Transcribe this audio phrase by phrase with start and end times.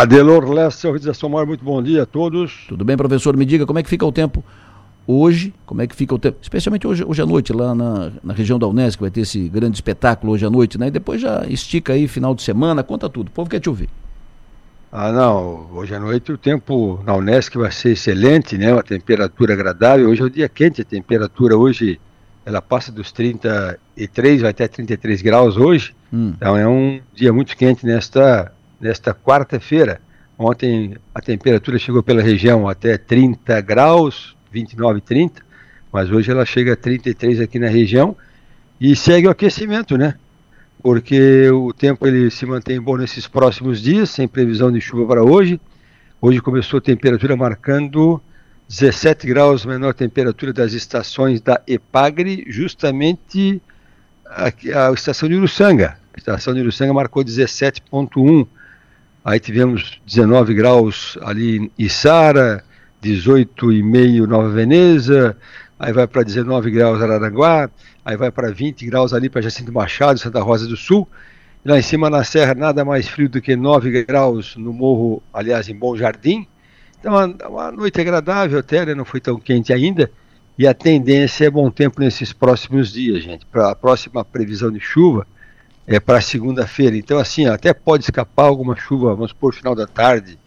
[0.00, 2.64] Adelor Lessa, organização maior, muito bom dia a todos.
[2.68, 3.36] Tudo bem, professor?
[3.36, 4.42] Me diga como é que fica o tempo
[5.06, 8.34] hoje, como é que fica o tempo, especialmente hoje, hoje à noite, lá na, na
[8.34, 10.88] região da Unesco, vai ter esse grande espetáculo hoje à noite, né?
[10.88, 13.28] E depois já estica aí final de semana, conta tudo.
[13.28, 13.88] O povo quer te ouvir.
[14.90, 18.72] Ah, não, hoje à noite o tempo na Unesco vai ser excelente, né?
[18.72, 20.08] Uma temperatura agradável.
[20.08, 22.00] Hoje é o dia quente, a temperatura hoje
[22.44, 25.94] ela passa dos 33, vai até 33 graus hoje.
[26.12, 26.32] Hum.
[26.36, 30.00] Então é um dia muito quente nesta nesta quarta-feira.
[30.38, 35.42] Ontem a temperatura chegou pela região até 30 graus, 29, 30,
[35.92, 38.16] mas hoje ela chega a 33 aqui na região
[38.80, 40.14] e segue o aquecimento, né?
[40.82, 45.22] Porque o tempo ele se mantém bom nesses próximos dias, sem previsão de chuva para
[45.22, 45.60] hoje.
[46.20, 48.20] Hoje começou a temperatura marcando
[48.68, 53.62] 17 graus menor temperatura das estações da EPAGRE, justamente
[54.26, 54.46] a,
[54.88, 55.96] a estação de Uruçanga.
[56.12, 58.46] A estação de Uruçanga marcou 17.1
[59.24, 62.62] Aí tivemos 19 graus ali em Içara,
[63.02, 65.34] 18,5 Nova Veneza,
[65.78, 67.70] aí vai para 19 graus Araranguá,
[68.04, 71.08] aí vai para 20 graus ali para Jacinto Machado, Santa Rosa do Sul.
[71.64, 75.22] E lá em cima na serra, nada mais frio do que 9 graus no morro,
[75.32, 76.46] aliás, em Bom Jardim.
[77.00, 77.14] Então,
[77.48, 78.94] uma, noite agradável até, né?
[78.94, 80.10] não foi tão quente ainda.
[80.58, 83.46] E a tendência é bom tempo nesses próximos dias, gente.
[83.46, 85.26] Para a próxima previsão de chuva,
[85.86, 86.96] é, para segunda-feira.
[86.96, 90.38] Então, assim, até pode escapar alguma chuva, vamos supor, final da tarde,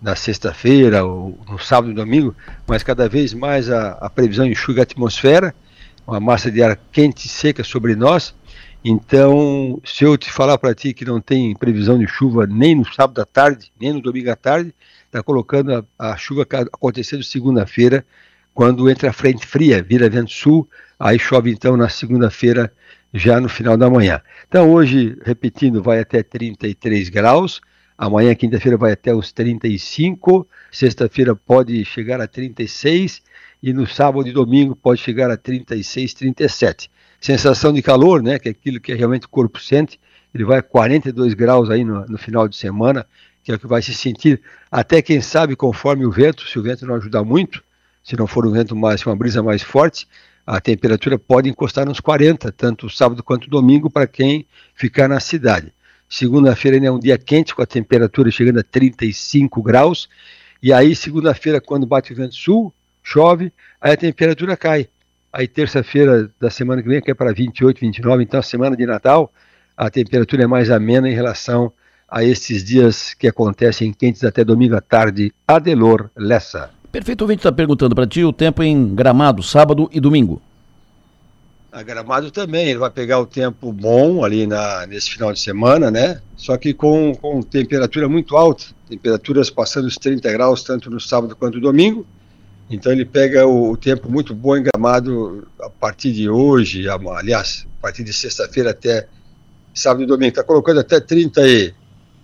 [0.00, 2.34] na sexta-feira, ou no sábado e domingo,
[2.66, 5.54] mas cada vez mais a, a previsão enxuga a atmosfera,
[6.06, 8.34] uma massa de ar quente e seca sobre nós.
[8.84, 12.84] Então, se eu te falar para ti que não tem previsão de chuva nem no
[12.84, 14.72] sábado à tarde, nem no domingo à tarde,
[15.04, 18.06] está colocando a, a chuva acontecendo segunda-feira,
[18.54, 22.72] quando entra a frente fria, vira vento sul, aí chove então na segunda-feira
[23.12, 24.20] já no final da manhã.
[24.46, 27.60] Então hoje, repetindo, vai até 33 graus,
[27.96, 33.22] amanhã, quinta-feira, vai até os 35, sexta-feira pode chegar a 36
[33.62, 36.90] e no sábado e domingo pode chegar a 36, 37.
[37.20, 39.98] Sensação de calor, né, que é aquilo que realmente o corpo sente,
[40.32, 43.04] ele vai a 42 graus aí no, no final de semana,
[43.42, 46.62] que é o que vai se sentir, até quem sabe conforme o vento, se o
[46.62, 47.64] vento não ajudar muito,
[48.04, 50.06] se não for um vento mais, uma brisa mais forte,
[50.48, 55.74] a temperatura pode encostar nos 40, tanto sábado quanto domingo, para quem ficar na cidade.
[56.08, 60.08] Segunda-feira ainda é um dia quente, com a temperatura chegando a 35 graus.
[60.62, 62.72] E aí, segunda-feira, quando bate o vento sul,
[63.02, 64.88] chove, aí a temperatura cai.
[65.30, 69.30] Aí, terça-feira da semana que vem, que é para 28, 29, então, semana de Natal,
[69.76, 71.70] a temperatura é mais amena em relação
[72.08, 75.30] a esses dias que acontecem quentes até domingo à tarde.
[75.46, 76.77] Adelor Lessa.
[76.90, 80.40] Perfeito, ouvinte está perguntando para ti o tempo em Gramado, sábado e domingo.
[81.70, 85.90] A Gramado também, ele vai pegar o tempo bom ali na, nesse final de semana,
[85.90, 86.22] né?
[86.34, 91.36] Só que com, com temperatura muito alta, temperaturas passando os 30 graus tanto no sábado
[91.36, 92.06] quanto no domingo.
[92.70, 97.66] Então ele pega o, o tempo muito bom em Gramado a partir de hoje, aliás,
[97.78, 99.06] a partir de sexta-feira até
[99.74, 100.30] sábado e domingo.
[100.30, 101.74] Está colocando até 30 e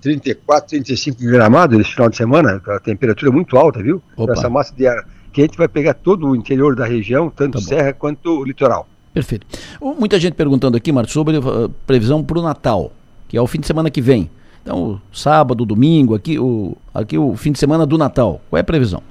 [0.05, 4.03] 34, 35 em Gramado nesse final de semana, a temperatura é muito alta, viu?
[4.13, 7.65] Então, essa massa de ar quente vai pegar todo o interior da região, tanto tá
[7.65, 8.87] serra quanto o litoral.
[9.15, 9.47] Perfeito.
[9.81, 12.93] Muita gente perguntando aqui, Marcos, sobre uh, previsão para o Natal,
[13.27, 14.31] que é o fim de semana que vem.
[14.63, 18.41] Então, sábado, domingo, aqui o, aqui o fim de semana do Natal.
[18.49, 19.03] Qual é a previsão?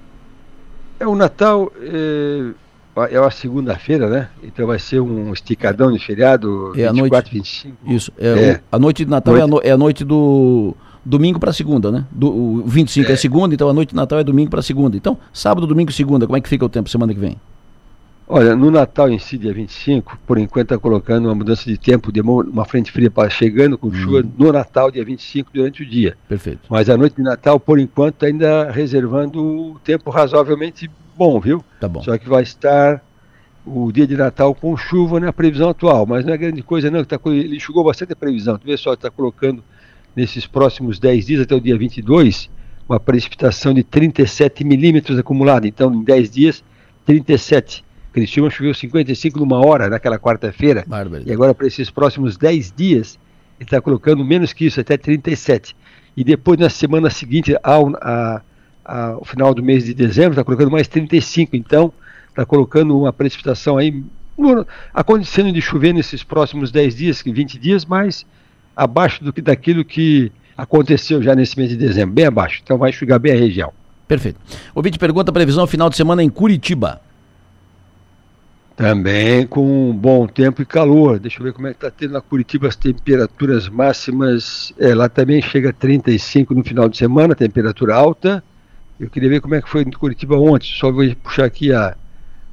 [1.00, 2.52] É o Natal é,
[3.10, 4.30] é uma segunda-feira, né?
[4.44, 7.78] Então vai ser um esticadão de feriado, é 24, noite, 25.
[7.88, 8.12] Isso.
[8.18, 8.54] É, é.
[8.54, 9.42] O, a noite de Natal noite.
[9.42, 12.06] É, a no, é a noite do domingo para segunda, né?
[12.12, 13.14] Do, o 25 é.
[13.14, 14.96] é segunda, então a noite de Natal é domingo para segunda.
[14.96, 17.38] Então, sábado, domingo, segunda, como é que fica o tempo semana que vem?
[18.26, 22.12] Olha, no Natal em si, dia 25, por enquanto está colocando uma mudança de tempo,
[22.12, 24.32] de uma frente fria para chegando com chuva hum.
[24.38, 26.16] no Natal, dia 25, durante o dia.
[26.28, 26.62] Perfeito.
[26.70, 31.64] Mas a noite de Natal, por enquanto, tá ainda reservando o tempo razoavelmente bom, viu?
[31.80, 32.02] Tá bom.
[32.02, 33.02] Só que vai estar
[33.66, 37.04] o dia de Natal com chuva na previsão atual, mas não é grande coisa não,
[37.04, 38.58] que tá, ele enxugou bastante a previsão.
[38.58, 39.64] Tu vê só, está colocando
[40.16, 42.50] nesses próximos 10 dias, até o dia 22,
[42.88, 45.68] uma precipitação de 37 milímetros acumulada.
[45.68, 46.64] Então, em 10 dias,
[47.06, 47.84] 37
[48.14, 50.86] Criciúma choveu 55 numa hora naquela quarta-feira.
[51.26, 53.20] E agora, para esses próximos 10 dias,
[53.60, 55.76] ele está colocando menos que isso, até 37.
[56.16, 58.44] E depois, na semana seguinte, ao, a,
[58.84, 61.56] a, ao final do mês de dezembro, está colocando mais 35.
[61.56, 61.94] Então,
[62.30, 64.04] está colocando uma precipitação aí,
[64.94, 68.26] acontecendo de chover nesses próximos 10 dias, 20 dias, mas
[68.76, 72.62] abaixo do que daquilo que aconteceu já nesse mês de dezembro, bem abaixo.
[72.64, 73.72] Então, vai enxugar bem a região.
[74.08, 74.40] Perfeito.
[74.76, 77.02] O vídeo pergunta a previsão final de semana em Curitiba.
[78.76, 81.20] Também com bom tempo e calor.
[81.20, 84.74] Deixa eu ver como é que está tendo na Curitiba as temperaturas máximas.
[84.80, 88.44] É, lá também chega a 35 no final de semana, temperatura alta.
[89.04, 90.68] Eu queria ver como é que foi em Curitiba ontem.
[90.68, 91.94] Só vou puxar aqui a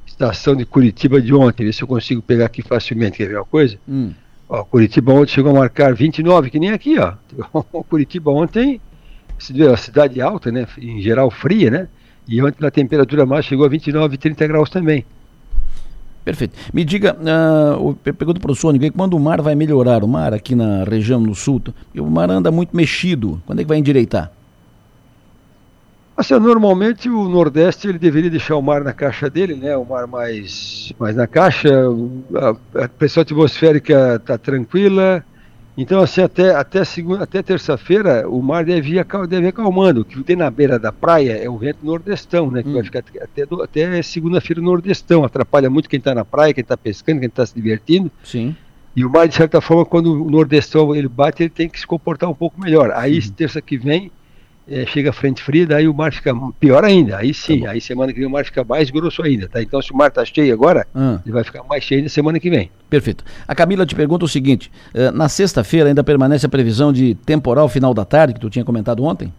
[0.05, 3.17] estação de Curitiba de ontem, ver se eu consigo pegar aqui facilmente.
[3.17, 3.77] Quer ver uma coisa?
[3.87, 4.11] Hum.
[4.49, 7.13] Ó, Curitiba ontem chegou a marcar 29, que nem aqui, ó.
[7.89, 8.81] Curitiba ontem,
[9.71, 10.67] a cidade alta, né?
[10.77, 11.87] Em geral fria, né?
[12.27, 15.05] E ontem a temperatura máxima chegou a 29, 30 graus também.
[16.25, 16.53] Perfeito.
[16.73, 20.53] Me diga, uh, pergunta para o Sônico, quando o mar vai melhorar, o mar aqui
[20.53, 21.61] na região no sul,
[21.97, 24.31] o mar anda muito mexido, quando é que vai endireitar?
[26.21, 29.75] Assim, normalmente o Nordeste ele deveria deixar o mar na caixa dele, né?
[29.75, 31.69] O mar mais, mais na caixa,
[32.35, 35.25] a, a pressão atmosférica está tranquila,
[35.75, 40.01] então, assim, até, até, segunda, até terça-feira o mar deve ir, deve ir acalmando.
[40.01, 42.61] O que tem na beira da praia é o vento nordestão, né?
[42.61, 42.73] Que hum.
[42.73, 45.23] vai ficar até, até segunda-feira nordestão.
[45.23, 48.11] Atrapalha muito quem está na praia, quem está pescando, quem está se divertindo.
[48.23, 48.55] Sim.
[48.95, 51.87] E o mar, de certa forma, quando o nordestão ele bate, ele tem que se
[51.87, 52.91] comportar um pouco melhor.
[52.91, 53.31] Aí, hum.
[53.35, 54.11] terça que vem,
[54.67, 57.17] é, chega a frente fria, daí o mar fica pior ainda.
[57.17, 59.61] Aí sim, tá aí semana que vem o mar fica mais grosso ainda, tá?
[59.61, 61.19] Então se o mar está cheio agora, ah.
[61.25, 62.71] ele vai ficar mais cheio ainda semana que vem.
[62.89, 63.23] Perfeito.
[63.47, 67.67] A Camila te pergunta o seguinte: uh, na sexta-feira ainda permanece a previsão de temporal
[67.67, 69.33] final da tarde, que tu tinha comentado ontem?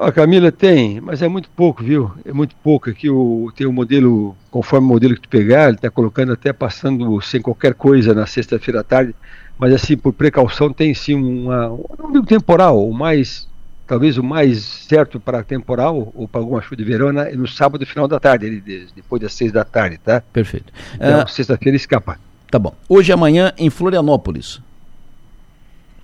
[0.00, 2.10] A Camila tem, mas é muito pouco, viu?
[2.24, 2.88] É muito pouco.
[2.88, 6.32] Aqui o, tem o um modelo, conforme o modelo que tu pegar, ele está colocando
[6.32, 9.14] até passando sem qualquer coisa na sexta-feira à tarde
[9.60, 11.68] mas assim, por precaução, tem sim uma,
[11.98, 13.46] não digo temporal, o mais,
[13.86, 17.84] talvez o mais certo para temporal ou para alguma chuva de verão é no sábado,
[17.84, 20.22] final da tarde, ele, depois das seis da tarde, tá?
[20.32, 20.72] Perfeito.
[20.94, 22.18] Então, uh, sexta-feira escapa.
[22.50, 22.74] Tá bom.
[22.88, 24.62] Hoje e amanhã em Florianópolis.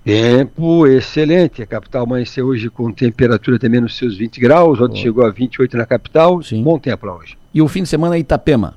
[0.07, 1.61] Tempo excelente.
[1.61, 4.79] A capital amanheceu hoje com temperatura também nos seus 20 graus.
[4.79, 5.03] Ontem oh.
[5.03, 6.41] chegou a 28 na capital.
[6.41, 6.63] Sim.
[6.63, 7.37] Bom tempo lá hoje.
[7.53, 8.75] E o fim de semana em Itapema?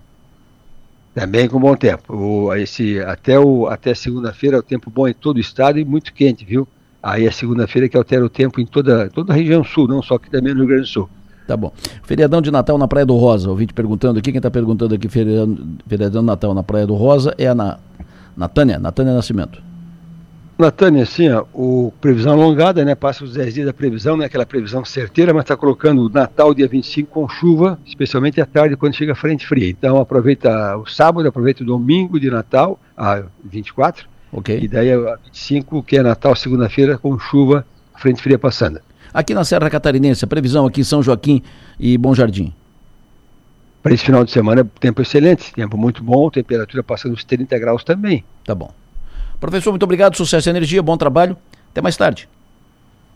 [1.14, 2.16] Também com bom tempo.
[2.16, 6.12] O, esse, até o, até segunda-feira o tempo bom em todo o estado e muito
[6.12, 6.66] quente, viu?
[7.00, 10.16] Aí é segunda-feira que altera o tempo em toda, toda a região sul, não só
[10.16, 11.08] aqui também no Rio Grande do Sul.
[11.46, 11.72] Tá bom.
[12.02, 13.48] Feriadão de Natal na Praia do Rosa.
[13.48, 15.56] Ouvinte perguntando aqui, quem está perguntando aqui, feriadão,
[15.86, 17.78] feriadão de Natal na Praia do Rosa é a na,
[18.36, 19.69] Natânia, Natânia Nascimento.
[20.60, 22.94] Natânia, assim, ó, o previsão alongada, né?
[22.94, 24.26] Passa os 10 dias da previsão, né?
[24.26, 28.76] Aquela previsão certeira, mas está colocando o Natal dia 25 com chuva, especialmente à tarde
[28.76, 29.68] quando chega a frente fria.
[29.68, 34.08] Então aproveita o sábado, aproveita o domingo de Natal, a 24.
[34.32, 34.58] Ok.
[34.62, 37.66] E daí a 25, que é Natal, segunda-feira, com chuva,
[37.96, 38.80] frente fria passando.
[39.12, 41.42] Aqui na Serra Catarinense, a previsão aqui em São Joaquim
[41.78, 42.54] e Bom Jardim.
[43.82, 47.82] Para esse final de semana, tempo excelente, tempo muito bom, temperatura passando os 30 graus
[47.82, 48.22] também.
[48.44, 48.70] Tá bom.
[49.40, 51.34] Professor, muito obrigado, sucesso e energia, bom trabalho.
[51.70, 52.28] Até mais tarde.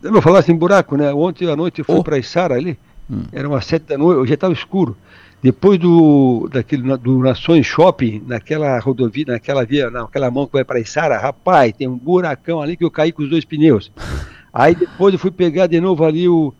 [0.01, 1.13] Eu não falasse em buraco, né?
[1.13, 2.03] Ontem à noite eu fui oh.
[2.03, 2.77] para Içara ali,
[3.09, 3.23] hum.
[3.31, 4.97] era umas sete da noite, já estava escuro.
[5.41, 10.79] Depois do, daquele, do Nações Shopping, naquela rodovia, naquela via, naquela mão que vai para
[10.79, 13.91] Içara, rapaz, tem um buracão ali que eu caí com os dois pneus.
[14.51, 16.53] Aí depois eu fui pegar de novo ali o.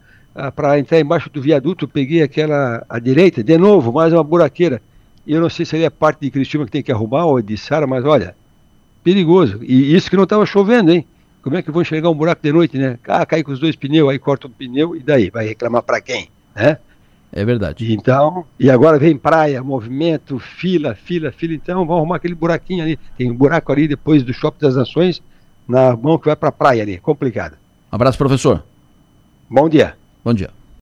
[0.53, 4.81] para entrar embaixo do viaduto, peguei aquela à direita, de novo, mais uma buraqueira.
[5.25, 7.57] Eu não sei se ali é parte de Cristina que tem que arrumar ou de
[7.57, 8.35] Sara, mas olha,
[9.06, 9.60] perigoso.
[9.62, 11.06] E isso que não estava chovendo, hein?
[11.44, 12.98] Como é que vou enxergar um buraco de noite, né?
[13.07, 15.30] Ah, cai com os dois pneus, aí corta o pneu e daí?
[15.30, 16.28] Vai reclamar para quem?
[16.56, 16.80] Né?
[17.31, 17.94] É verdade.
[17.94, 21.54] Então, e agora vem praia, movimento, fila, fila, fila.
[21.54, 22.98] Então, vamos arrumar aquele buraquinho ali.
[23.16, 25.22] Tem um buraco ali depois do Shopping das Nações,
[25.68, 26.98] na mão que vai para a praia ali.
[26.98, 27.54] Complicado.
[27.92, 28.63] Um abraço, professor.
[29.48, 29.96] Bom dia.
[30.24, 30.50] Bom dia.